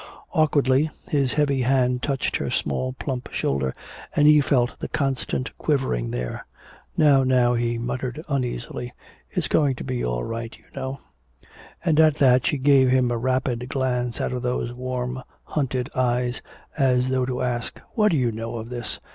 [0.33, 3.71] Awkwardly his heavy hand touched her small plump shoulder,
[4.15, 6.43] and he felt the constant quivering there.
[6.97, 8.93] "Now, now," he muttered, uneasily,
[9.29, 11.01] "it's going to be all right, you know"
[11.85, 16.41] And at that she gave him a rapid glance out of those warm hunted eyes,
[16.75, 18.99] as though to ask, "What do you know of this?"